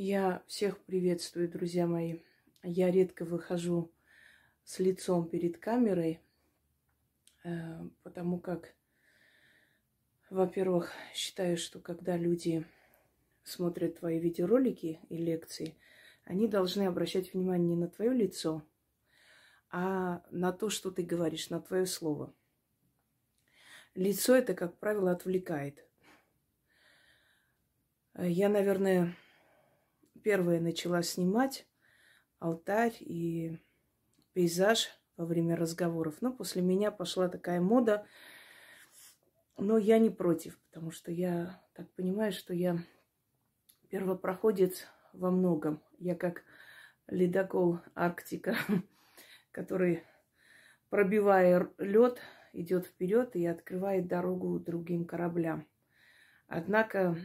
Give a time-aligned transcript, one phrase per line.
[0.00, 2.20] Я всех приветствую, друзья мои.
[2.62, 3.90] Я редко выхожу
[4.62, 6.20] с лицом перед камерой,
[7.42, 8.76] э, потому как,
[10.30, 12.64] во-первых, считаю, что когда люди
[13.42, 15.74] смотрят твои видеоролики и лекции,
[16.22, 18.62] они должны обращать внимание не на твое лицо,
[19.68, 22.32] а на то, что ты говоришь, на твое слово.
[23.96, 25.84] Лицо это, как правило, отвлекает.
[28.14, 29.16] Я, наверное,
[30.28, 31.66] первая начала снимать
[32.38, 33.56] алтарь и
[34.34, 36.16] пейзаж во время разговоров.
[36.20, 38.06] Но после меня пошла такая мода.
[39.56, 42.76] Но я не против, потому что я так понимаю, что я
[43.88, 45.80] первопроходец во многом.
[45.98, 46.42] Я как
[47.06, 48.54] ледокол Арктика,
[49.50, 50.02] который,
[50.90, 52.20] пробивая лед,
[52.52, 55.66] идет вперед и открывает дорогу другим кораблям.
[56.48, 57.16] Однако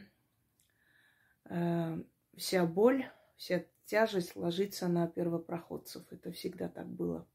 [2.35, 3.05] вся боль,
[3.35, 6.03] вся тяжесть ложится на первопроходцев.
[6.11, 7.27] Это всегда так было.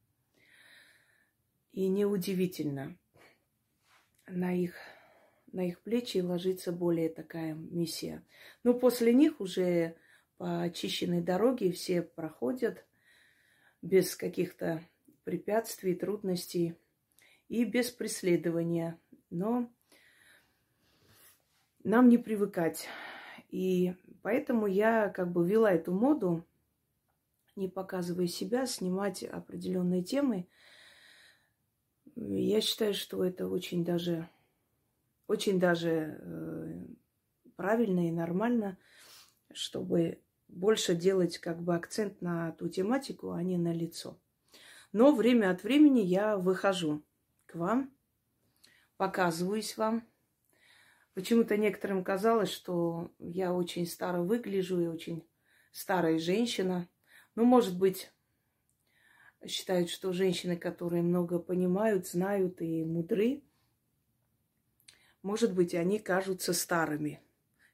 [1.73, 2.97] И неудивительно,
[4.27, 4.75] на их,
[5.53, 8.25] на их плечи ложится более такая миссия.
[8.65, 9.97] Но после них уже
[10.39, 12.85] по очищенной дороге все проходят
[13.83, 14.83] без каких-то
[15.25, 16.75] препятствий, трудностей
[17.49, 18.99] и без преследования.
[19.31, 19.71] Но
[21.85, 22.89] нам не привыкать.
[23.51, 26.45] И поэтому я как бы вела эту моду,
[27.57, 30.49] не показывая себя, снимать определенные темы.
[32.15, 34.29] Я считаю, что это очень даже,
[35.27, 36.87] очень даже э,
[37.57, 38.79] правильно и нормально,
[39.53, 44.19] чтобы больше делать как бы акцент на ту тематику, а не на лицо.
[44.93, 47.03] Но время от времени я выхожу
[47.47, 47.93] к вам,
[48.97, 50.07] показываюсь вам,
[51.19, 55.29] Почему-то некоторым казалось, что я очень старо выгляжу и очень
[55.73, 56.89] старая женщина.
[57.35, 58.13] Ну, может быть,
[59.45, 63.43] считают, что женщины, которые много понимают, знают и мудры,
[65.23, 67.21] может быть, они кажутся старыми.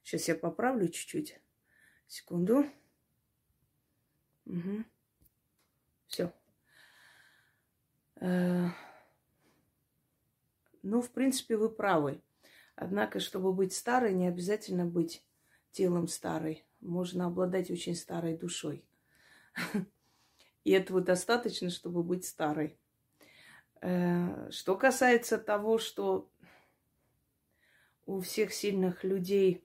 [0.03, 1.39] Сейчас я поправлю чуть-чуть.
[2.07, 2.65] Секунду.
[4.47, 4.85] Угу.
[6.07, 6.33] Все.
[8.23, 8.69] Э,
[10.81, 12.24] ну, в принципе, вы правы.
[12.77, 15.25] Однако, чтобы быть старой, не обязательно быть
[15.71, 16.65] телом старой.
[16.81, 18.85] Можно обладать очень старой душой.
[20.65, 22.77] И этого достаточно, чтобы быть старой.
[23.81, 26.31] Э, что касается того, что
[28.07, 29.65] у всех сильных людей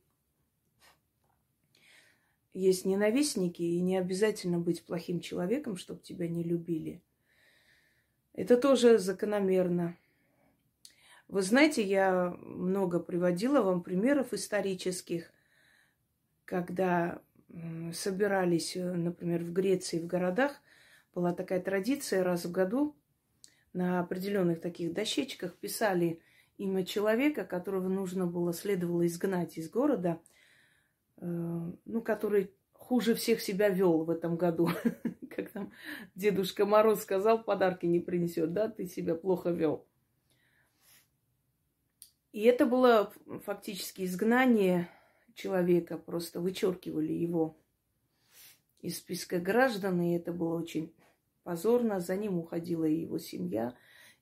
[2.54, 7.02] есть ненавистники, и не обязательно быть плохим человеком, чтобы тебя не любили.
[8.34, 9.98] Это тоже закономерно.
[11.30, 15.32] Вы знаете, я много приводила вам примеров исторических,
[16.44, 17.22] когда
[17.94, 20.60] собирались, э, например, в Греции, в городах,
[21.14, 22.96] была такая традиция раз в году
[23.74, 26.20] на определенных таких дощечках писали
[26.58, 30.20] имя человека, которого нужно было, следовало изгнать из города,
[31.18, 31.26] э,
[31.86, 34.70] ну, который хуже всех себя вел в этом году.
[35.36, 35.72] Как там
[36.16, 39.86] Дедушка Мороз сказал, подарки не принесет, да, ты себя плохо вел.
[42.32, 43.12] И это было
[43.44, 44.88] фактически изгнание
[45.34, 47.58] человека, просто вычеркивали его
[48.82, 50.94] из списка граждан, и это было очень
[51.44, 52.00] позорно.
[52.00, 53.76] За ним уходила и его семья,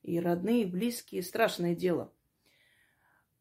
[0.03, 1.21] и родные, и близкие.
[1.21, 2.13] Страшное дело.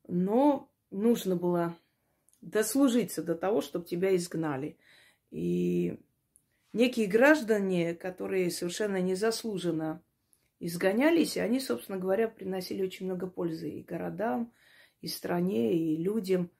[0.08, 1.76] Но нужно было
[2.40, 4.78] дослужиться до того, чтобы тебя изгнали.
[5.30, 6.00] И
[6.72, 10.02] некие граждане, которые совершенно незаслуженно
[10.60, 14.52] изгонялись, и они, собственно говоря, приносили очень много пользы и городам,
[15.00, 16.50] и стране, и людям.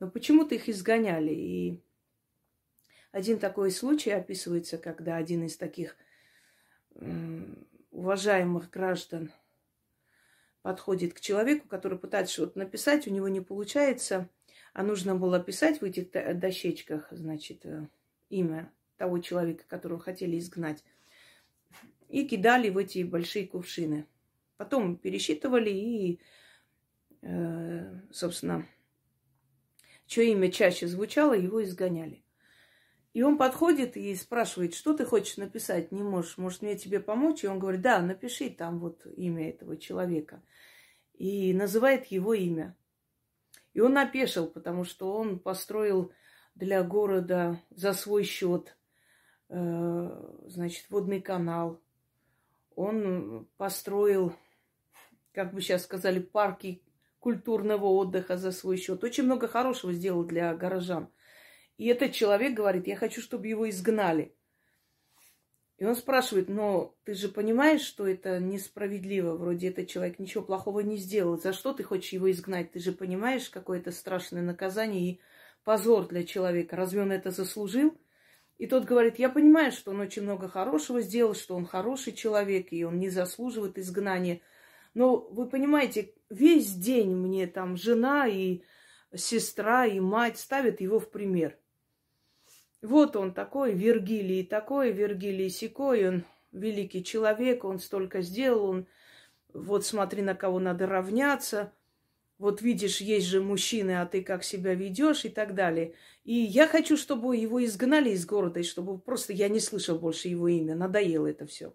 [0.00, 1.32] Но почему-то их изгоняли.
[1.32, 1.80] И
[3.12, 5.96] один такой случай описывается, когда один из таких
[7.90, 9.32] уважаемых граждан
[10.62, 14.28] подходит к человеку, который пытается что-то написать, у него не получается,
[14.72, 17.86] а нужно было писать в этих дощечках, значит, э,
[18.30, 20.82] имя того человека, которого хотели изгнать
[22.14, 24.06] и кидали в эти большие кувшины.
[24.56, 26.20] Потом пересчитывали и,
[27.22, 28.68] э, собственно,
[30.06, 32.22] чье имя чаще звучало, его изгоняли.
[33.14, 37.42] И он подходит и спрашивает, что ты хочешь написать, не можешь, может мне тебе помочь?
[37.42, 40.40] И он говорит, да, напиши там вот имя этого человека.
[41.14, 42.76] И называет его имя.
[43.72, 46.12] И он опешил, потому что он построил
[46.54, 48.76] для города за свой счет,
[49.48, 51.80] э, значит, водный канал,
[52.76, 54.34] он построил,
[55.32, 56.82] как бы сейчас сказали, парки
[57.18, 59.02] культурного отдыха за свой счет.
[59.02, 61.08] Очень много хорошего сделал для горожан.
[61.76, 64.34] И этот человек говорит, я хочу, чтобы его изгнали.
[65.76, 70.80] И он спрашивает, но ты же понимаешь, что это несправедливо, вроде этот человек ничего плохого
[70.80, 71.36] не сделал.
[71.36, 72.70] За что ты хочешь его изгнать?
[72.70, 75.20] Ты же понимаешь, какое это страшное наказание и
[75.64, 76.76] позор для человека.
[76.76, 77.98] Разве он это заслужил?
[78.58, 82.68] И тот говорит, я понимаю, что он очень много хорошего сделал, что он хороший человек,
[82.70, 84.40] и он не заслуживает изгнания.
[84.94, 88.62] Но вы понимаете, весь день мне там жена и
[89.14, 91.58] сестра и мать ставят его в пример.
[92.80, 98.86] Вот он такой, Вергилий такой, Вергилий сякой, он великий человек, он столько сделал, он
[99.52, 101.72] вот смотри, на кого надо равняться–
[102.44, 105.94] вот видишь, есть же мужчины, а ты как себя ведешь и так далее.
[106.24, 110.28] И я хочу, чтобы его изгнали из города, и чтобы просто я не слышал больше
[110.28, 110.74] его имя.
[110.74, 111.72] Надоело это все.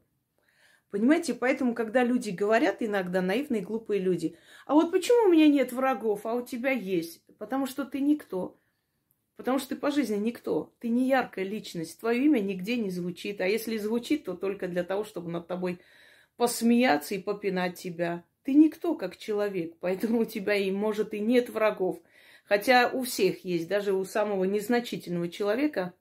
[0.92, 4.38] Понимаете, поэтому, когда люди говорят, иногда наивные, глупые люди,
[4.68, 7.26] а вот почему у меня нет врагов, а у тебя есть?
[7.40, 8.56] Потому что ты никто.
[9.38, 10.72] Потому что ты по жизни никто.
[10.78, 12.00] Ты не яркая личность.
[12.00, 13.42] Твое имя нигде не звучит.
[13.42, 15.80] А если звучит, то только для того, чтобы над тобой
[16.38, 18.24] посмеяться и попинать тебя.
[18.50, 22.02] Ты никто как человек, поэтому у тебя и, может, и нет врагов.
[22.46, 25.94] Хотя у всех есть, даже у самого незначительного человека,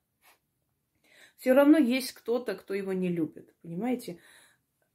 [1.36, 4.18] все равно есть кто-то, кто его не любит, понимаете?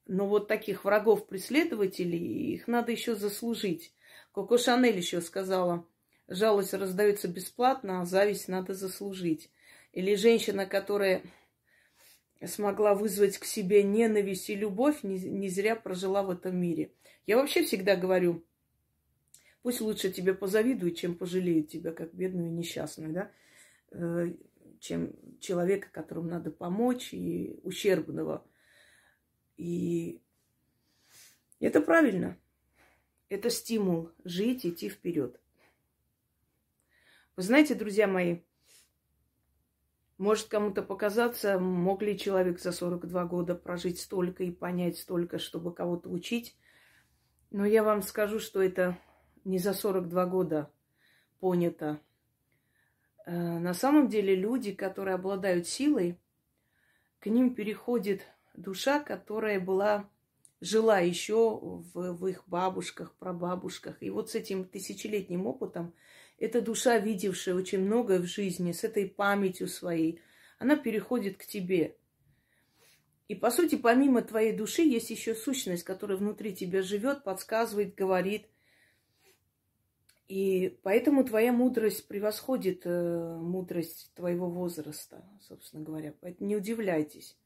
[0.07, 3.93] Но вот таких врагов-преследователей, их надо еще заслужить.
[4.31, 5.85] Коко Шанель еще сказала,
[6.27, 9.51] жалость раздается бесплатно, а зависть надо заслужить.
[9.91, 11.21] Или женщина, которая
[12.47, 16.91] смогла вызвать к себе ненависть и любовь, не, не зря прожила в этом мире.
[17.25, 18.43] Я вообще всегда говорю,
[19.61, 23.31] пусть лучше тебе позавидуют, чем пожалеют тебя, как бедную и несчастную, да,
[23.91, 24.33] э,
[24.79, 28.45] чем человека, которому надо помочь, и ущербного.
[29.57, 30.21] И
[31.59, 32.37] это правильно.
[33.29, 35.39] Это стимул жить, идти вперед.
[37.35, 38.39] Вы знаете, друзья мои,
[40.17, 45.73] может кому-то показаться, мог ли человек за 42 года прожить столько и понять столько, чтобы
[45.73, 46.57] кого-то учить.
[47.51, 48.97] Но я вам скажу, что это
[49.43, 50.71] не за 42 года
[51.39, 51.99] понято.
[53.25, 56.19] Э, на самом деле люди, которые обладают силой,
[57.19, 60.09] к ним переходит душа, которая была
[60.63, 64.01] жила еще в, в их бабушках, прабабушках.
[64.01, 65.93] И вот с этим тысячелетним опытом
[66.37, 70.19] эта душа, видевшая очень многое в жизни, с этой памятью своей,
[70.59, 71.95] она переходит к тебе.
[73.27, 78.47] И, по сути, помимо твоей души есть еще сущность, которая внутри тебя живет, подсказывает, говорит.
[80.27, 86.13] И поэтому твоя мудрость превосходит э, мудрость твоего возраста, собственно говоря.
[86.21, 87.37] Поэтому не удивляйтесь.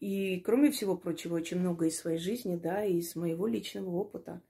[0.00, 4.42] И, кроме всего прочего, очень много из своей жизни, да, и из моего личного опыта.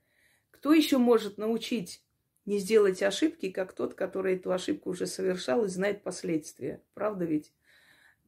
[0.50, 2.02] Кто еще может научить
[2.46, 6.82] не сделать ошибки, как тот, который эту ошибку уже совершал и знает последствия?
[6.94, 7.52] Правда ведь?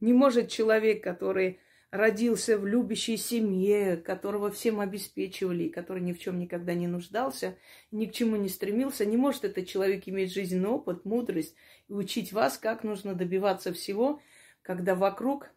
[0.01, 1.61] Не может человек, который
[1.93, 7.59] родился в любящей семье, которого всем обеспечивали, который ни в чем никогда не нуждался,
[7.91, 11.55] ни к чему не стремился, не может этот человек иметь жизненный опыт, мудрость
[11.89, 14.21] и учить вас, как нужно добиваться всего,
[14.63, 15.51] когда вокруг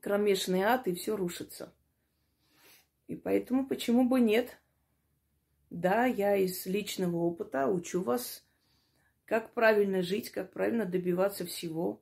[0.00, 1.74] кромешный ад и все рушится.
[3.06, 4.58] И поэтому почему бы нет?
[5.76, 8.42] Да, я из личного опыта учу вас,
[9.26, 12.00] как правильно жить, как правильно добиваться всего,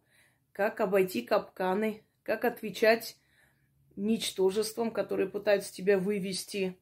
[0.53, 3.19] как обойти капканы, как отвечать
[3.97, 6.79] ничтожествам, которые пытаются тебя вывести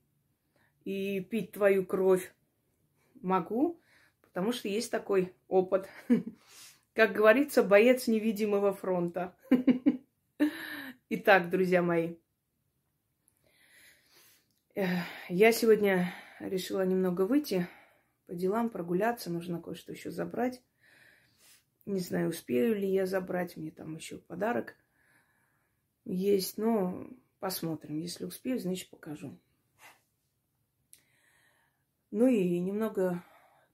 [0.84, 2.30] и пить твою кровь.
[3.22, 3.80] Могу,
[4.20, 5.88] потому что есть такой опыт.
[6.92, 9.34] Как говорится, боец невидимого фронта.
[11.08, 12.16] Итак, друзья мои,
[14.74, 16.12] я сегодня
[16.48, 17.68] решила немного выйти
[18.26, 19.30] по делам, прогуляться.
[19.30, 20.62] Нужно кое-что еще забрать.
[21.86, 23.56] Не знаю, успею ли я забрать.
[23.56, 24.76] Мне там еще подарок
[26.04, 26.58] есть.
[26.58, 27.08] Но
[27.40, 27.98] посмотрим.
[27.98, 29.38] Если успею, значит покажу.
[32.10, 33.24] Ну и немного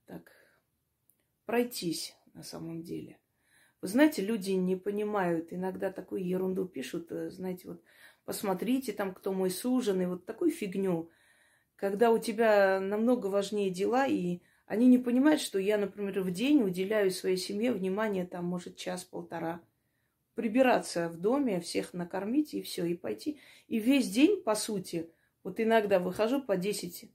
[0.05, 0.31] так
[1.45, 3.19] пройтись на самом деле.
[3.81, 7.83] Вы знаете, люди не понимают, иногда такую ерунду пишут, э, знаете, вот
[8.25, 11.09] посмотрите там, кто мой суженый, вот такую фигню,
[11.79, 16.61] когда у тебя намного важнее дела, и они не понимают, что я, например, в день
[16.61, 19.61] уделяю своей семье внимание, там, может, час-полтора.
[20.35, 23.39] Прибираться в доме, всех накормить и все, и пойти.
[23.69, 25.09] И весь день, по сути,
[25.43, 27.09] вот иногда выхожу по 10-15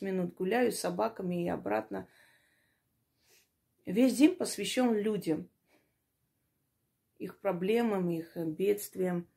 [0.00, 2.08] минут, гуляю с собаками и обратно.
[3.86, 5.48] Весь день посвящен людям
[7.18, 9.28] их проблемам, их бедствиям.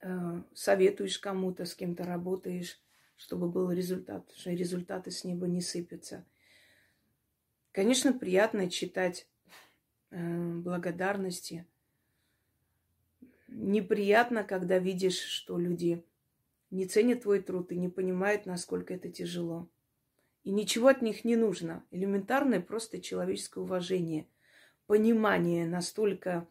[0.00, 2.80] Э, советуешь кому-то, с кем-то работаешь,
[3.16, 6.24] чтобы был результат, что результаты с неба не сыпятся.
[7.72, 9.26] Конечно, приятно читать
[10.10, 11.66] э, благодарности.
[13.48, 16.04] Неприятно, когда видишь, что люди
[16.70, 19.68] не ценят твой труд и не понимают, насколько это тяжело.
[20.44, 21.84] И ничего от них не нужно.
[21.90, 24.28] Элементарное просто человеческое уважение,
[24.86, 26.46] понимание настолько,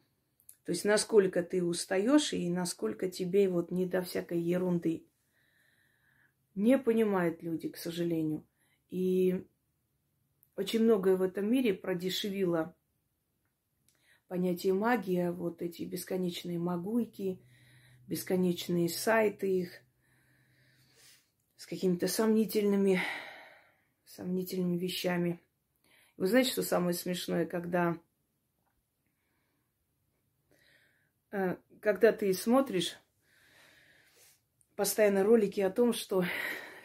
[0.68, 5.08] то есть насколько ты устаешь и насколько тебе вот не до всякой ерунды.
[6.56, 8.46] Не понимают люди, к сожалению.
[8.90, 9.48] И
[10.58, 12.76] очень многое в этом мире продешевило
[14.28, 17.42] понятие магия, вот эти бесконечные магуйки,
[18.08, 19.72] бесконечные сайты их
[21.56, 23.02] с какими-то сомнительными,
[24.04, 25.40] сомнительными вещами.
[26.18, 27.98] Вы знаете, что самое смешное, когда, э,
[31.30, 32.98] когда ты смотришь
[34.76, 36.24] постоянно ролики о том, что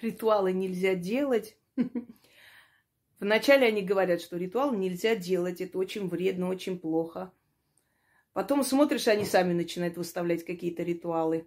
[0.01, 1.57] ритуалы нельзя делать.
[3.21, 7.33] Вначале они говорят, что ритуал нельзя делать, это очень вредно, очень плохо.
[8.33, 11.47] Потом смотришь, они сами начинают выставлять какие-то ритуалы.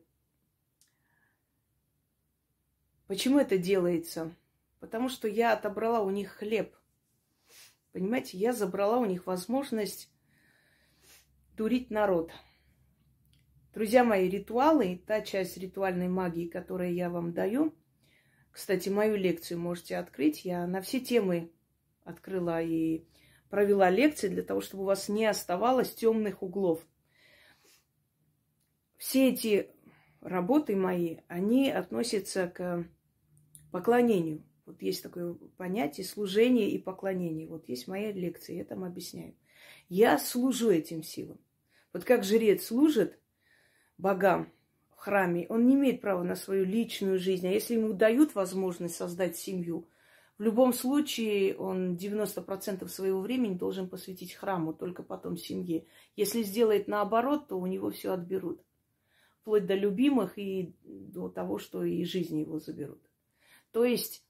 [3.07, 4.33] Почему это делается?
[4.79, 6.75] Потому что я отобрала у них хлеб.
[7.91, 10.11] Понимаете, я забрала у них возможность
[11.55, 12.31] дурить народ.
[13.75, 17.75] Друзья мои, ритуалы, та часть ритуальной магии, которую я вам даю,
[18.49, 20.45] кстати, мою лекцию можете открыть.
[20.45, 21.51] Я на все темы
[22.05, 23.03] открыла и
[23.49, 26.87] провела лекции для того, чтобы у вас не оставалось темных углов.
[28.95, 29.69] Все эти
[30.21, 32.87] работы мои, они относятся к
[33.73, 34.45] поклонению.
[34.65, 37.49] Вот есть такое понятие служение и поклонение.
[37.49, 39.35] Вот есть моя лекция, я там объясняю.
[39.89, 41.41] Я служу этим силам.
[41.91, 43.19] Вот как жрец служит
[43.97, 44.51] богам,
[45.05, 47.47] храме, он не имеет права на свою личную жизнь.
[47.47, 49.87] А если ему дают возможность создать семью,
[50.37, 55.85] в любом случае он 90% своего времени должен посвятить храму, только потом семье.
[56.15, 58.61] Если сделает наоборот, то у него все отберут.
[59.41, 63.01] Вплоть до любимых и до того, что и жизни его заберут.
[63.71, 64.25] То есть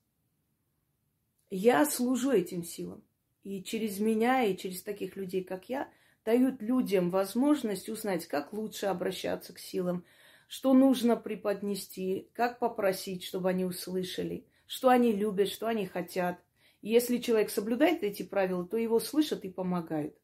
[1.49, 3.01] я служу этим силам.
[3.43, 5.89] И через меня, и через таких людей, как я,
[6.25, 10.03] дают людям возможность узнать, как лучше обращаться к силам,
[10.47, 16.39] что нужно преподнести, как попросить, чтобы они услышали, что они любят, что они хотят.
[16.81, 20.15] И если человек соблюдает эти правила, то его слышат и помогают.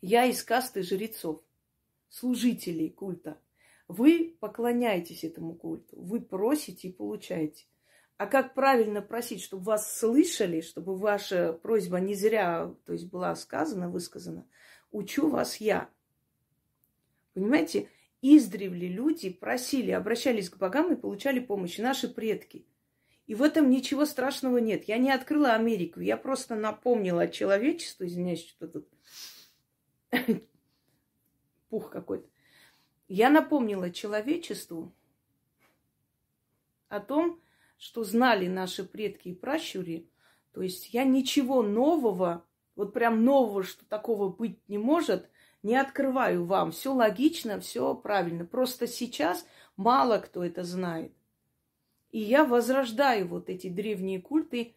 [0.00, 1.40] Я из касты жрецов,
[2.08, 3.40] служителей культа.
[3.88, 7.66] Вы поклоняетесь этому культу, вы просите и получаете.
[8.18, 13.34] А как правильно просить, чтобы вас слышали, чтобы ваша просьба не зря то есть была
[13.34, 14.46] сказана, высказана,
[14.90, 15.90] учу вас я.
[17.34, 17.90] Понимаете,
[18.22, 21.76] издревле люди просили, обращались к богам и получали помощь.
[21.76, 22.66] Наши предки.
[23.26, 24.84] И в этом ничего страшного нет.
[24.84, 26.00] Я не открыла Америку.
[26.00, 28.88] Я просто напомнила человечеству, извиняюсь, что тут
[31.68, 32.26] пух какой-то.
[33.08, 34.94] Я напомнила человечеству
[36.88, 37.40] о том,
[37.78, 40.08] что знали наши предки и пращури.
[40.52, 45.28] То есть я ничего нового, вот прям нового, что такого быть не может,
[45.62, 46.70] не открываю вам.
[46.72, 48.44] Все логично, все правильно.
[48.44, 51.12] Просто сейчас мало кто это знает.
[52.10, 54.74] И я возрождаю вот эти древние культы,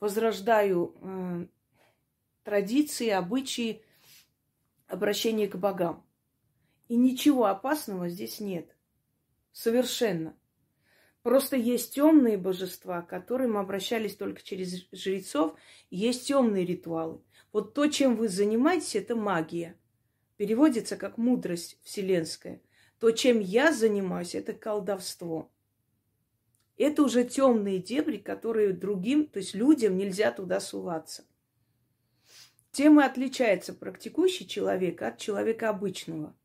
[0.00, 1.46] возрождаю э,
[2.42, 3.82] традиции, обычаи
[4.88, 6.04] обращения к богам.
[6.88, 8.74] И ничего опасного здесь нет.
[9.52, 10.34] Совершенно.
[11.26, 15.56] Просто есть темные божества, к которым обращались только через жрецов.
[15.90, 17.20] Есть темные ритуалы.
[17.52, 19.76] Вот то, чем вы занимаетесь, это магия
[20.36, 22.62] переводится как мудрость вселенская.
[23.00, 25.50] То, чем я занимаюсь, это колдовство.
[26.76, 31.24] Это уже темные дебри, которые другим, то есть людям нельзя туда суваться.
[32.70, 36.36] Тем и отличается практикующий человек от человека обычного.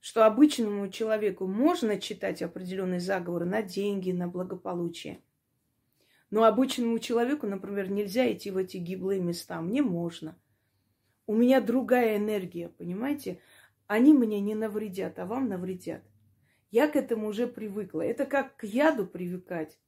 [0.00, 5.20] Что обычному человеку можно читать определенные заговоры на деньги, на благополучие.
[6.30, 9.60] Но обычному человеку, например, нельзя идти в эти гиблые места.
[9.60, 10.36] Мне можно–
[11.28, 13.38] у меня другая энергия, понимаете?
[13.86, 16.02] Они мне не навредят, а вам навредят.
[16.70, 18.00] Я к этому уже привыкла.
[18.00, 19.78] Это как к яду привыкать.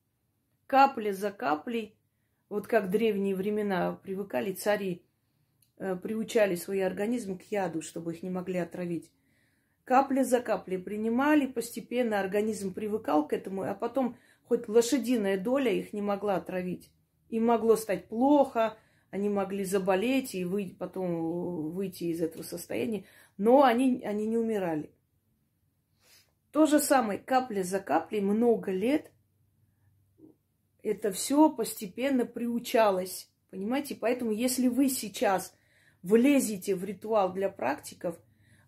[0.66, 1.96] Капля за каплей,
[2.50, 5.02] вот как в древние времена привыкали цари,
[5.78, 9.10] э, приучали свой организм к яду, чтобы их не могли отравить.
[9.90, 15.92] Капля за каплей принимали, постепенно организм привыкал к этому, а потом хоть лошадиная доля их
[15.92, 16.92] не могла отравить.
[17.28, 18.78] Им могло стать плохо,
[19.10, 23.04] они могли заболеть и выйти, потом выйти из этого состояния,
[23.36, 24.92] но они, они не умирали.
[26.52, 29.10] То же самое, капля за каплей, много лет,
[30.84, 33.28] это все постепенно приучалось.
[33.50, 33.96] Понимаете?
[33.96, 35.52] Поэтому если вы сейчас
[36.04, 38.16] влезете в ритуал для практиков,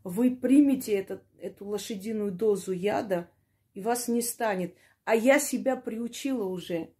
[0.05, 3.31] вы примете этот, эту лошадиную дозу яда,
[3.75, 4.77] и вас не станет.
[5.05, 6.93] А я себя приучила уже.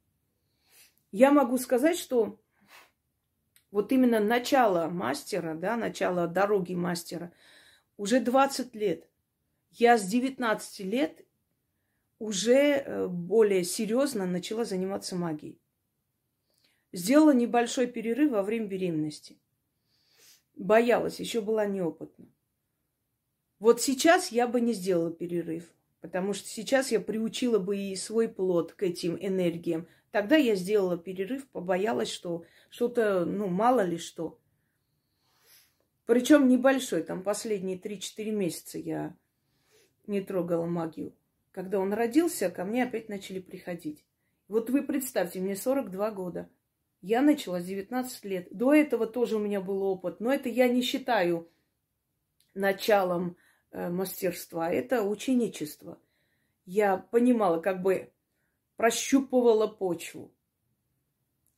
[1.11, 2.41] Я могу сказать, что
[3.71, 7.33] вот именно начало мастера, да, начало дороги мастера,
[7.97, 9.09] уже 20 лет.
[9.71, 11.25] Я с 19 лет
[12.19, 15.59] уже э, более серьезно начала заниматься магией.
[16.93, 19.39] Сделала небольшой перерыв во время беременности.
[20.55, 22.27] Боялась, еще была неопытна.
[23.63, 28.29] Вот сейчас я бы не сделала перерыв, потому что сейчас я приучила бы и свой
[28.29, 29.87] плод к этим энергиям.
[30.11, 34.37] Тогда я сделала перерыв, побоялась, что что-то, ну, мало ли что.
[36.07, 39.15] Причем небольшой, там последние 3-4 месяца я
[40.09, 41.15] не трогала магию.
[41.53, 44.05] Когда он родился, ко мне опять начали приходить.
[44.49, 46.51] Вот вы представьте, мне 42 года.
[47.01, 48.49] Я начала с 19 лет.
[48.51, 51.49] До этого тоже у меня был опыт, но это я не считаю
[52.55, 53.37] началом
[53.73, 54.71] мастерства.
[54.71, 55.99] Это ученичество.
[56.65, 58.13] Я понимала, как бы
[58.77, 60.33] прощупывала почву.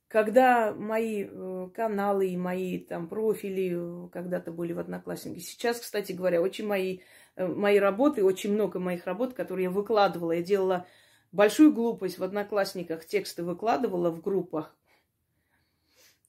[0.09, 6.12] Когда мои э, каналы и мои там профили э, когда-то были в Однокласснике, сейчас, кстати
[6.12, 7.00] говоря, очень мои,
[7.35, 10.87] э, мои работы, очень много моих работ, которые я выкладывала, я делала
[11.33, 14.76] большую глупость в Одноклассниках, тексты выкладывала в группах,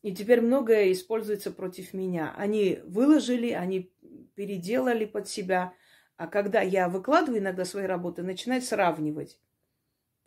[0.02, 2.34] и теперь многое используется против меня.
[2.38, 3.92] Они выложили, они
[4.36, 5.74] переделали под себя.
[6.18, 9.40] А когда я выкладываю иногда свои работы, начинают сравнивать.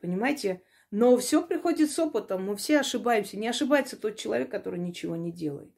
[0.01, 0.63] Понимаете?
[0.91, 2.45] Но все приходит с опытом.
[2.45, 3.37] Мы все ошибаемся.
[3.37, 5.73] Не ошибается тот человек, который ничего не делает.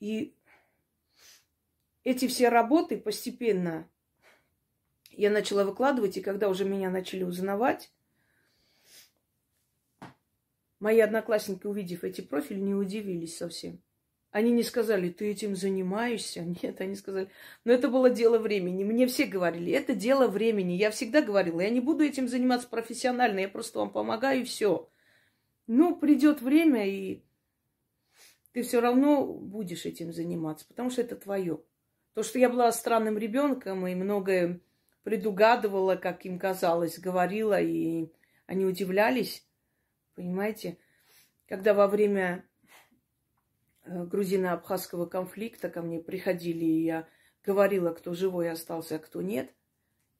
[0.00, 0.34] И
[2.04, 3.88] эти все работы постепенно
[5.10, 7.92] я начала выкладывать, и когда уже меня начали узнавать,
[10.82, 13.80] Мои одноклассники, увидев эти профили, не удивились совсем.
[14.32, 16.40] Они не сказали, ты этим занимаешься.
[16.62, 17.28] Нет, они сказали,
[17.64, 18.82] но это было дело времени.
[18.82, 20.72] Мне все говорили, это дело времени.
[20.72, 24.90] Я всегда говорила, я не буду этим заниматься профессионально, я просто вам помогаю и все.
[25.68, 27.22] Но придет время, и
[28.52, 31.60] ты все равно будешь этим заниматься, потому что это твое.
[32.14, 34.60] То, что я была странным ребенком и многое
[35.04, 38.08] предугадывала, как им казалось, говорила, и
[38.46, 39.46] они удивлялись,
[40.14, 40.78] Понимаете?
[41.48, 42.44] Когда во время
[43.84, 47.08] грузино-абхазского конфликта ко мне приходили, и я
[47.44, 49.52] говорила, кто живой остался, а кто нет.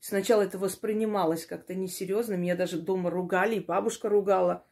[0.01, 2.35] Сначала это воспринималось как-то несерьезно.
[2.35, 4.67] Меня даже дома ругали, и бабушка ругала.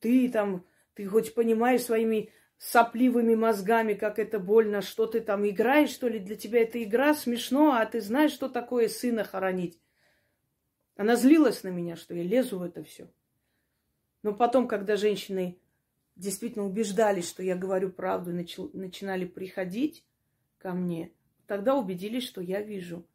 [0.00, 5.90] Ты там, ты хоть понимаешь своими сопливыми мозгами, как это больно, что ты там играешь,
[5.90, 6.18] что ли?
[6.18, 9.80] Для тебя это игра смешно, а ты знаешь, что такое сына хоронить.
[10.96, 13.10] Она злилась на меня, что я лезу в это все.
[14.22, 15.58] Но потом, когда женщины
[16.16, 20.04] действительно убеждались, что я говорю правду, и начи- начинали приходить
[20.58, 21.12] ко мне,
[21.46, 23.06] тогда убедились, что я вижу.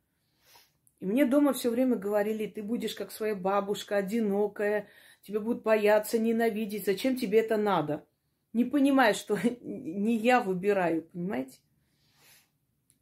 [0.99, 4.87] И мне дома все время говорили, ты будешь как своя бабушка, одинокая,
[5.21, 8.05] тебя будут бояться, ненавидеть, зачем тебе это надо?
[8.53, 11.59] Не понимая, что не я выбираю, понимаете?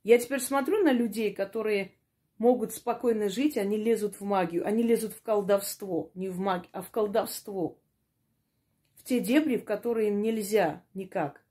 [0.03, 1.95] Я теперь смотрю на людей, которые
[2.37, 6.81] могут спокойно жить, они лезут в магию, они лезут в колдовство, не в магию, а
[6.81, 7.79] в колдовство
[9.05, 11.41] те дебри, в которые им нельзя никак.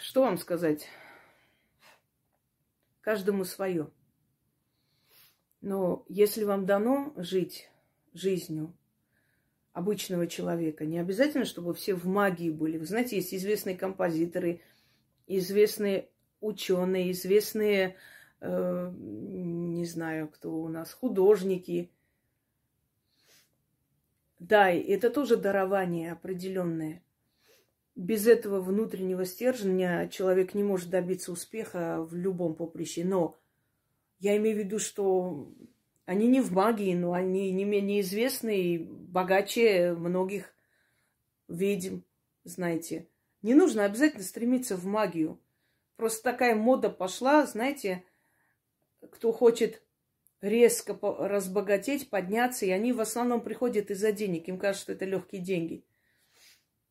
[0.00, 0.86] Что вам сказать?
[3.00, 3.90] Каждому свое.
[5.60, 7.70] Но если вам дано жить
[8.12, 8.76] жизнью
[9.72, 12.78] обычного человека, не обязательно, чтобы все в магии были.
[12.78, 14.60] Вы знаете, есть известные композиторы,
[15.26, 16.10] известные
[16.40, 17.96] ученые, известные,
[18.40, 21.92] э, не знаю, кто у нас, художники–
[24.40, 27.04] да, и это тоже дарование определенное.
[27.94, 33.04] Без этого внутреннего стержня человек не может добиться успеха в любом поприще.
[33.04, 33.38] Но
[34.18, 35.52] я имею в виду, что
[36.06, 40.54] они не в магии, но они не менее известны и богаче многих
[41.46, 41.98] ведьм,
[42.44, 43.10] знаете.
[43.42, 45.38] Не нужно обязательно стремиться в магию.
[45.96, 48.04] Просто такая мода пошла, знаете,
[49.10, 49.82] кто хочет
[50.40, 54.48] резко разбогатеть, подняться, и они в основном приходят из-за денег.
[54.48, 55.84] Им кажется, что это легкие деньги.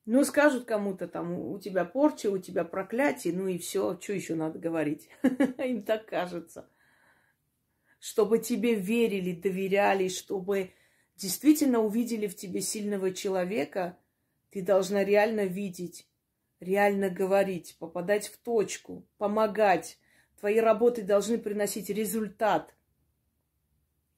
[0.05, 4.35] Ну, скажут кому-то там, у тебя порча, у тебя проклятие, ну и все, что еще
[4.35, 5.09] надо говорить?
[5.23, 6.67] Им так кажется.
[7.99, 10.71] Чтобы тебе верили, доверяли, чтобы
[11.15, 13.97] действительно увидели в тебе сильного человека,
[14.51, 16.07] ты должна реально видеть,
[16.59, 19.99] реально говорить, попадать в точку, помогать.
[20.39, 22.73] Твои работы должны приносить результат–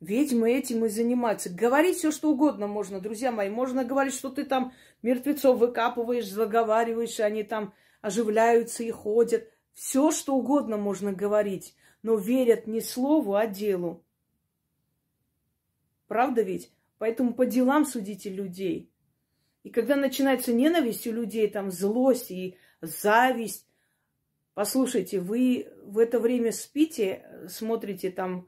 [0.01, 1.51] Ведьмы этим и занимаются.
[1.51, 3.49] Говорить все, что угодно можно, друзья мои.
[3.49, 9.47] Можно говорить, что ты там мертвецов выкапываешь, заговариваешь, они там оживляются и ходят.
[9.73, 14.03] Все, что угодно можно говорить, но верят не слову, а делу.
[16.07, 16.73] Правда ведь?
[16.97, 18.91] Поэтому по делам судите людей.
[19.61, 23.67] И когда начинается ненависть у людей, там злость и зависть,
[24.55, 28.47] послушайте, вы в это время спите, смотрите там,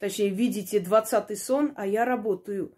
[0.00, 2.76] точнее, видите двадцатый сон, а я работаю.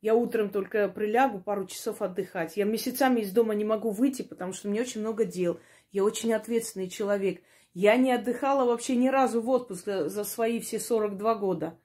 [0.00, 2.56] Я утром только прилягу пару часов отдыхать.
[2.56, 5.60] Я месяцами из дома не могу выйти, потому что мне очень много дел.
[5.92, 7.42] Я очень ответственный человек.
[7.74, 11.78] Я не отдыхала вообще ни разу в отпуск за свои все 42 года.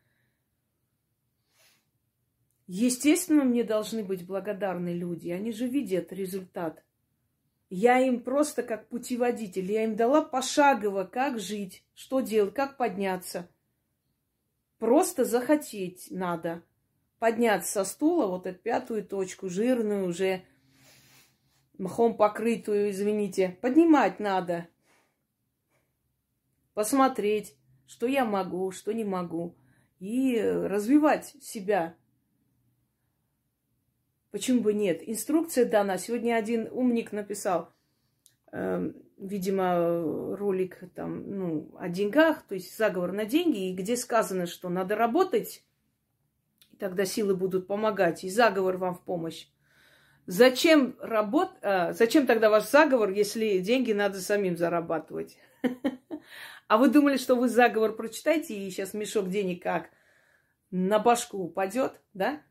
[2.67, 5.29] Естественно, мне должны быть благодарны люди.
[5.29, 6.83] Они же видят результат.
[7.69, 9.69] Я им просто как путеводитель.
[9.69, 13.49] Я им дала пошагово, как жить, что делать, как подняться.
[14.85, 16.61] Просто захотеть надо.
[17.17, 20.43] Подняться со стула, вот эту пятую точку, жирную уже,
[21.79, 23.57] мхом покрытую, извините.
[23.63, 24.67] Поднимать надо.
[26.75, 29.57] Посмотреть, что я могу, что не могу.
[29.99, 31.95] И развивать себя.
[34.29, 35.01] Почему бы нет?
[35.03, 35.97] Инструкция дана.
[35.97, 37.73] Сегодня один умник написал,
[38.51, 44.45] э, видимо, ролик там, ну, о деньгах, то есть заговор на деньги, и где сказано,
[44.45, 45.63] что надо работать,
[46.79, 49.47] тогда силы будут помогать, и заговор вам в помощь.
[50.27, 51.51] Зачем работ...
[51.61, 55.37] а, зачем тогда ваш заговор, если деньги надо самим зарабатывать?
[56.67, 59.91] А вы думали, что вы заговор прочитаете, и сейчас мешок денег как
[60.71, 62.41] на башку упадет, да?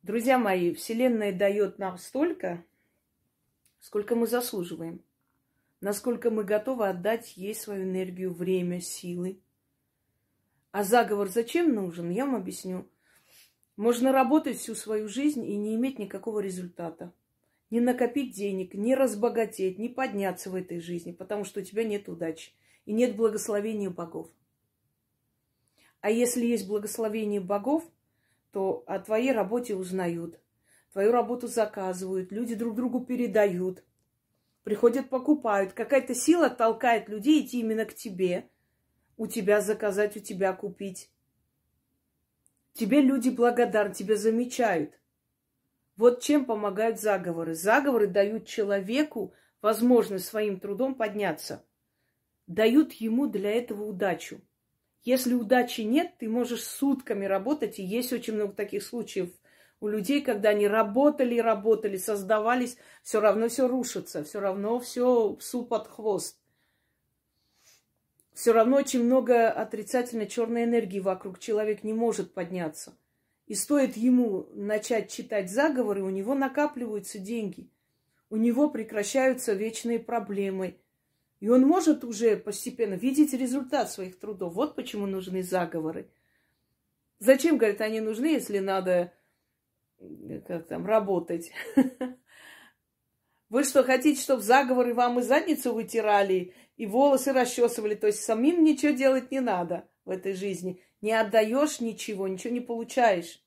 [0.00, 2.64] Друзья мои, Вселенная дает нам столько,
[3.80, 5.02] сколько мы заслуживаем.
[5.80, 9.40] Насколько мы готовы отдать ей свою энергию, время, силы.
[10.72, 12.88] А заговор зачем нужен, я вам объясню.
[13.76, 17.12] Можно работать всю свою жизнь и не иметь никакого результата.
[17.70, 22.08] Не накопить денег, не разбогатеть, не подняться в этой жизни, потому что у тебя нет
[22.08, 22.52] удачи
[22.84, 24.28] и нет благословения богов.
[26.00, 27.84] А если есть благословение богов–
[28.52, 30.38] то о твоей работе узнают,
[30.92, 33.84] твою работу заказывают, люди друг другу передают,
[34.64, 35.72] приходят, покупают.
[35.72, 38.48] Какая-то сила толкает людей идти именно к тебе,
[39.16, 41.10] у тебя заказать, у тебя купить.
[42.72, 44.98] Тебе люди благодарны, тебя замечают.
[45.96, 47.54] Вот чем помогают заговоры.
[47.54, 51.64] Заговоры дают человеку возможность своим трудом подняться.
[52.46, 54.40] Дают ему для этого удачу.
[55.02, 59.30] Если удачи нет, ты можешь сутками работать, и есть очень много таких случаев
[59.80, 65.64] у людей, когда они работали, работали, создавались, все равно все рушится, все равно все псу
[65.64, 66.38] под хвост.
[68.32, 71.38] Все равно очень много отрицательной черной энергии вокруг.
[71.38, 72.96] Человек не может подняться.
[73.46, 77.68] И стоит ему начать читать заговоры, у него накапливаются деньги.
[78.28, 80.76] У него прекращаются вечные проблемы–
[81.40, 84.52] и он может уже постепенно видеть результат своих трудов.
[84.52, 86.06] Вот почему нужны заговоры.
[87.18, 89.12] Зачем, говорят, они нужны, если надо
[90.46, 91.52] как там, работать?
[93.48, 97.94] Вы что, хотите, чтобы заговоры вам и задницу вытирали, и волосы расчесывали?
[97.94, 100.80] То есть самим ничего делать не надо в этой жизни.
[101.00, 103.44] Не отдаешь ничего, ничего не получаешь.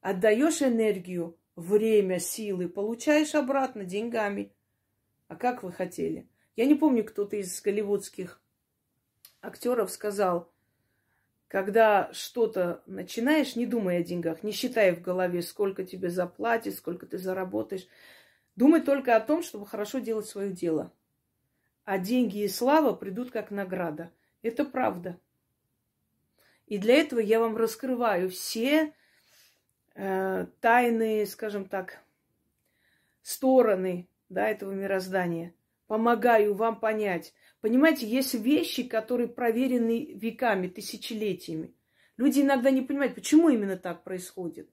[0.00, 4.52] Отдаешь энергию, время, силы, получаешь обратно деньгами.
[5.28, 6.28] А как вы хотели?
[6.56, 8.40] Я не помню, кто-то из голливудских
[9.40, 10.53] актеров сказал,
[11.54, 17.06] когда что-то начинаешь, не думай о деньгах, не считай в голове, сколько тебе заплатят, сколько
[17.06, 17.86] ты заработаешь.
[18.56, 20.92] Думай только о том, чтобы хорошо делать свое дело.
[21.84, 24.10] А деньги и слава придут как награда.
[24.42, 25.16] Это правда.
[26.66, 28.92] И для этого я вам раскрываю все
[29.94, 32.02] э, тайные, скажем так,
[33.22, 35.54] стороны да, этого мироздания–
[35.94, 37.32] помогаю вам понять.
[37.60, 41.72] Понимаете, есть вещи, которые проверены веками, тысячелетиями.
[42.16, 44.68] Люди иногда не понимают, почему именно так происходит.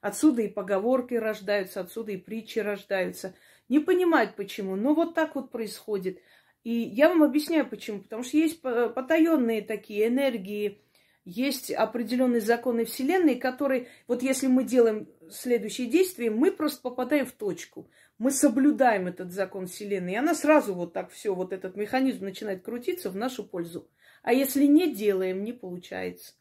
[0.00, 3.34] Отсюда и поговорки рождаются, отсюда и притчи рождаются.
[3.68, 6.20] Не понимают почему, но вот так вот происходит.
[6.62, 8.02] И я вам объясняю почему.
[8.02, 10.84] Потому что есть потаенные такие энергии,
[11.24, 17.32] есть определенные законы Вселенной, которые, вот если мы делаем следующие действия, мы просто попадаем в
[17.32, 22.26] точку мы соблюдаем этот закон Вселенной, и она сразу вот так все, вот этот механизм
[22.26, 23.88] начинает крутиться в нашу пользу.
[24.22, 26.34] А если не делаем, не получается.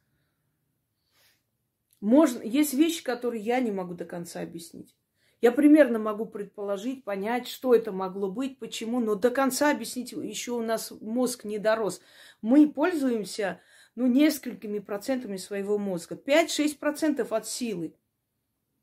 [2.02, 4.94] Можно, есть вещи, которые я не могу до конца объяснить.
[5.40, 10.52] Я примерно могу предположить, понять, что это могло быть, почему, но до конца объяснить еще
[10.52, 12.02] у нас мозг не дорос.
[12.42, 13.62] Мы пользуемся
[13.96, 16.16] ну, несколькими процентами своего мозга.
[16.16, 17.96] 5-6 процентов от силы.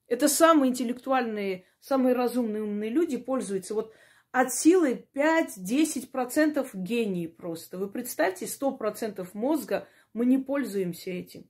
[0.09, 3.75] Это самые интеллектуальные, самые разумные, умные люди пользуются.
[3.75, 3.92] Вот
[4.31, 7.79] от силы 5-10% гении просто.
[7.79, 11.49] Вы представьте, 100% мозга мы не пользуемся этим.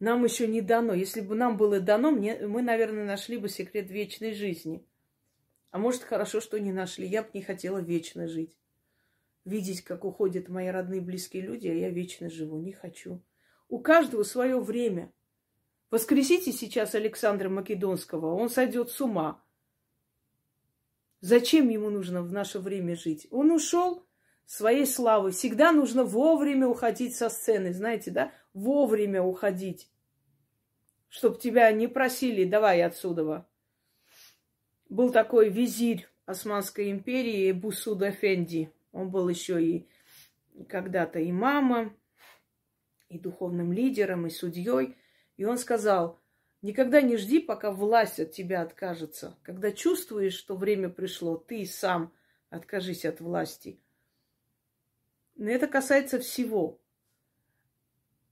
[0.00, 0.92] Нам еще не дано.
[0.94, 4.84] Если бы нам было дано, мне, мы, наверное, нашли бы секрет вечной жизни.
[5.70, 7.06] А может, хорошо, что не нашли.
[7.06, 8.56] Я бы не хотела вечно жить.
[9.44, 12.60] Видеть, как уходят мои родные близкие люди, а я вечно живу.
[12.60, 13.22] Не хочу.
[13.68, 15.12] У каждого свое время.
[15.94, 19.40] Воскресите сейчас Александра Македонского, он сойдет с ума.
[21.20, 23.28] Зачем ему нужно в наше время жить?
[23.30, 24.04] Он ушел
[24.44, 25.30] своей славы.
[25.30, 28.32] Всегда нужно вовремя уходить со сцены, знаете, да?
[28.54, 29.88] Вовремя уходить.
[31.08, 33.46] Чтоб тебя не просили, давай отсюда.
[34.88, 38.72] Был такой визирь Османской империи Бусуд Эфенди.
[38.90, 39.86] Он был еще и
[40.68, 41.96] когда-то имамом,
[43.08, 44.96] и духовным лидером, и судьей.
[45.36, 46.20] И он сказал,
[46.64, 49.36] Никогда не жди, пока власть от тебя откажется.
[49.42, 52.10] Когда чувствуешь, что время пришло, ты сам
[52.48, 53.78] откажись от власти.
[55.34, 56.80] Но это касается всего.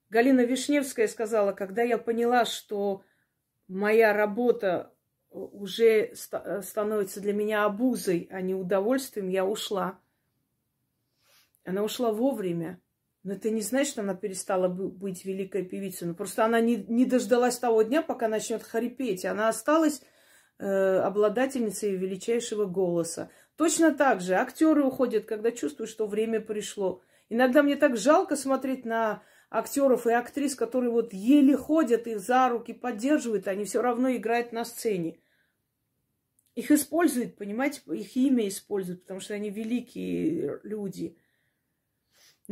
[0.08, 3.04] Галина Вишневская сказала, когда я поняла, что
[3.68, 4.94] моя работа
[5.28, 10.00] уже становится для меня обузой, а не удовольствием, я ушла.
[11.66, 12.80] Она ушла вовремя.
[13.24, 16.08] Но это не значит, что она перестала быть великой певицей.
[16.08, 19.24] Но просто она не, не дождалась того дня, пока начнет хрипеть.
[19.24, 20.02] Она осталась
[20.58, 23.30] э, обладательницей величайшего голоса.
[23.56, 27.00] Точно так же актеры уходят, когда чувствуют, что время пришло.
[27.28, 32.48] Иногда мне так жалко смотреть на актеров и актрис, которые вот еле ходят, их за
[32.48, 35.18] руки поддерживают, они все равно играют на сцене.
[36.54, 41.16] Их используют, понимаете, их имя используют, потому что они великие люди–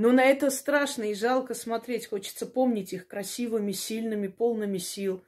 [0.00, 2.06] но на это страшно и жалко смотреть.
[2.06, 5.22] Хочется помнить их красивыми, сильными, полными сил.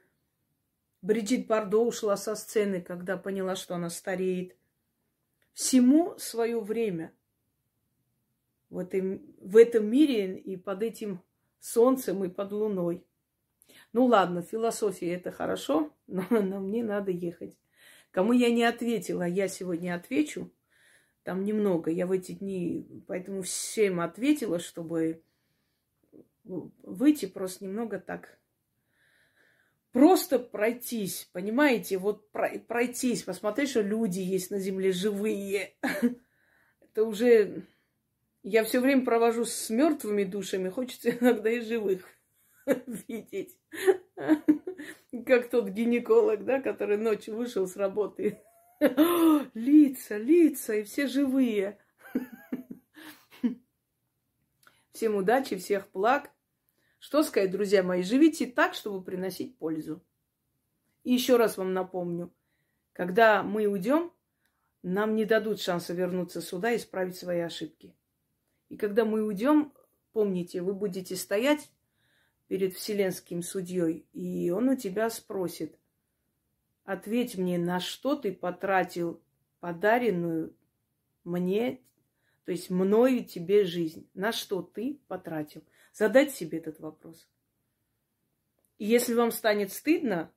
[1.03, 4.55] Бриджит Бардо ушла со сцены, когда поняла, что она стареет.
[5.53, 7.13] Всему свое время.
[8.71, 11.21] В этом, в этом мире и под этим
[11.59, 13.05] солнцем, и под луной.
[13.91, 17.55] Ну ладно, философия это хорошо, но, но мне надо ехать.
[18.09, 20.51] Кому я не ответила, я сегодня отвечу.
[21.23, 21.89] Там немного.
[21.89, 25.23] Я в эти дни поэтому всем ответила, чтобы
[26.43, 28.37] выйти просто немного так.
[29.91, 31.97] Просто пройтись, понимаете?
[31.97, 35.75] Вот пройтись, посмотреть, что люди есть на земле живые.
[36.81, 37.63] Это уже...
[38.41, 42.05] Я все время провожу с мертвыми душами, хочется иногда и живых
[43.07, 43.57] видеть.
[45.25, 48.41] Как тот гинеколог, да, который ночью вышел с работы
[49.53, 51.77] Лица, лица, и все живые.
[54.91, 56.29] Всем удачи, всех благ.
[56.99, 60.03] Что сказать, друзья мои, живите так, чтобы приносить пользу.
[61.03, 62.33] И еще раз вам напомню,
[62.93, 64.11] когда мы уйдем,
[64.81, 67.95] нам не дадут шанса вернуться сюда и исправить свои ошибки.
[68.69, 69.73] И когда мы уйдем,
[70.11, 71.69] помните, вы будете стоять
[72.47, 75.77] перед вселенским судьей, и он у тебя спросит,
[76.85, 79.21] Ответь мне, на что ты потратил
[79.59, 80.55] подаренную
[81.23, 81.79] мне,
[82.45, 84.09] то есть мною тебе жизнь?
[84.13, 85.63] На что ты потратил?
[85.93, 87.27] Задать себе этот вопрос.
[88.77, 90.31] И если вам станет стыдно,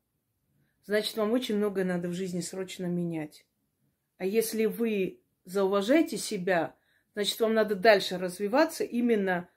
[0.84, 3.44] значит, вам очень многое надо в жизни срочно менять.
[4.18, 6.76] А если вы зауважаете себя,
[7.14, 9.48] значит, вам надо дальше развиваться именно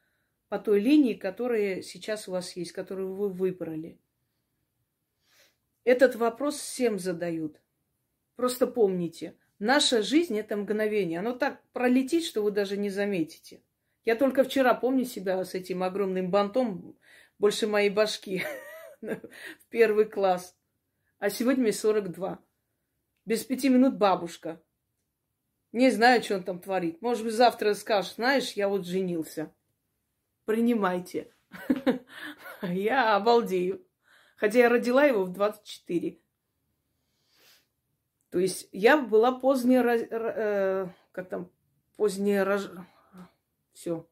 [0.48, 4.00] по той линии, которая сейчас у вас есть, которую вы выбрали.
[5.90, 7.60] Этот вопрос всем задают.
[8.36, 11.18] Просто помните, наша жизнь это мгновение.
[11.18, 13.64] Оно так пролетит, что вы даже не заметите.
[14.06, 16.96] Я только вчера помню себя с этим огромным бантом
[17.40, 18.44] больше моей башки
[19.02, 20.56] в первый класс.
[21.18, 22.38] А сегодня мне 42.
[23.26, 24.62] Без пяти минут бабушка.
[25.72, 27.02] Не знаю, что он там творит.
[27.02, 29.52] Может быть, завтра скажешь, знаешь, я вот женился.
[30.46, 31.34] Принимайте.
[32.62, 33.89] Я обалдею.
[34.40, 36.18] Хотя я родила его в 24.
[38.30, 41.52] То есть я была поздняя, э, как там,
[41.98, 42.70] поздняя, рож...
[43.74, 44.08] все,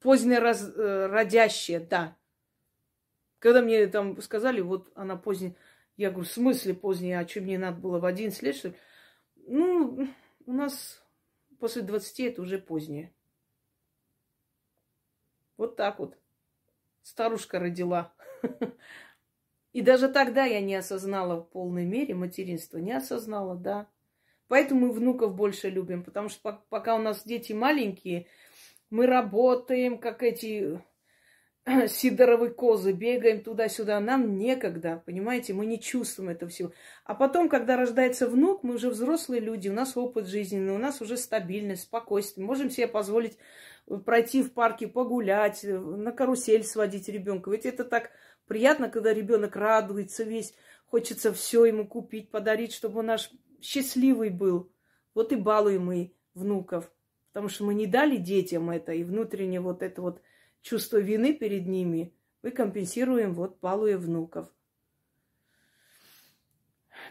[0.00, 2.18] поздняя раз, э, родящая, да.
[3.38, 5.56] Когда мне там сказали, вот она поздняя,
[5.96, 8.74] я говорю, в смысле поздняя, а что мне надо было в 11 лет, что ли?
[9.36, 10.06] Ну,
[10.44, 11.02] у нас
[11.58, 13.14] после 20 это уже позднее.
[15.56, 16.14] Вот так вот.
[17.08, 18.12] Старушка родила.
[19.72, 22.76] И даже тогда я не осознала в полной мере материнство.
[22.76, 23.88] Не осознала, да.
[24.46, 28.26] Поэтому мы внуков больше любим, потому что пока у нас дети маленькие,
[28.90, 30.82] мы работаем, как эти
[31.88, 34.00] сидоровы козы, бегаем туда-сюда.
[34.00, 36.72] Нам некогда, понимаете, мы не чувствуем этого всего.
[37.04, 41.00] А потом, когда рождается внук, мы уже взрослые люди, у нас опыт жизненный, у нас
[41.00, 42.46] уже стабильность, спокойствие.
[42.46, 43.38] Можем себе позволить
[44.04, 47.50] пройти в парке, погулять, на карусель сводить ребенка.
[47.50, 48.10] Ведь это так
[48.46, 50.54] приятно, когда ребенок радуется весь,
[50.86, 54.70] хочется все ему купить, подарить, чтобы он наш счастливый был.
[55.14, 56.90] Вот и балуем мы внуков.
[57.32, 60.22] Потому что мы не дали детям это, и внутренне вот это вот
[60.62, 64.48] чувство вины перед ними мы компенсируем, вот балуя внуков.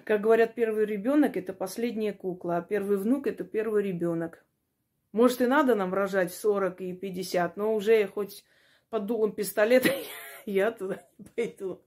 [0.04, 4.46] Как говорят, первый ребенок это последняя кукла, а первый внук это первый ребенок.
[5.12, 8.44] Может, и надо нам рожать 40 и 50, но уже хоть
[8.90, 9.90] под дулом пистолета
[10.46, 11.82] я туда не пойду.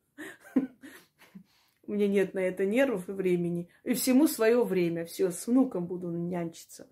[1.86, 3.68] У меня нет на это нервов и времени.
[3.82, 5.04] И всему свое время.
[5.06, 6.88] Все, с внуком буду нянчиться.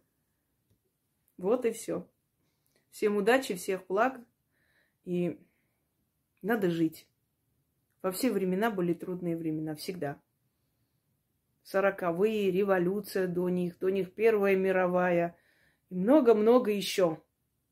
[1.36, 2.04] Вот и все.
[2.90, 4.20] Всем удачи, всех благ.
[5.04, 5.38] И
[6.42, 7.06] надо жить.
[8.02, 10.20] Во все времена были трудные времена, всегда.
[11.62, 15.36] Сороковые, революция до них, до них Первая мировая
[15.90, 17.20] и много-много еще.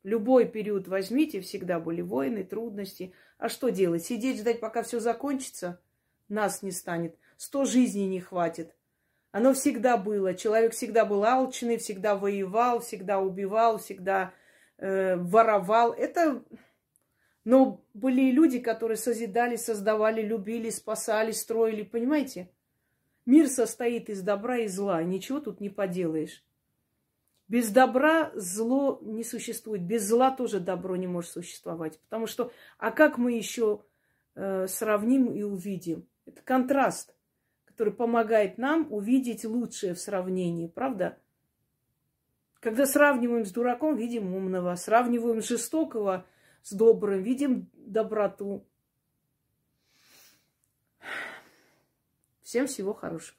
[0.03, 3.13] Любой период возьмите, всегда были войны, трудности.
[3.37, 4.05] А что делать?
[4.05, 5.81] Сидеть, ждать, пока все закончится?
[6.29, 7.17] Нас не станет.
[7.35, 8.75] Сто жизней не хватит.
[9.31, 10.33] Оно всегда было.
[10.33, 14.33] Человек всегда был алчный, всегда воевал, всегда убивал, всегда
[14.77, 15.93] э, воровал.
[15.93, 16.43] Это
[17.47, 21.83] но были и люди, которые созидали, создавали, любили, спасали, строили.
[21.83, 22.49] Понимаете?
[23.25, 25.01] Мир состоит из добра и зла.
[25.01, 26.43] Ничего тут не поделаешь.
[27.47, 29.81] Без добра зло не существует.
[29.83, 31.99] Без зла тоже добро не может существовать.
[32.01, 33.83] Потому что, а как мы еще
[34.35, 36.07] э, сравним и увидим?
[36.25, 37.15] Это контраст,
[37.65, 41.17] который помогает нам увидеть лучшее в сравнении, правда?
[42.59, 44.75] Когда сравниваем с дураком, видим умного.
[44.75, 46.25] Сравниваем жестокого–
[46.67, 48.67] с добрым, видим доброту.
[52.41, 53.37] Всем всего хорошего.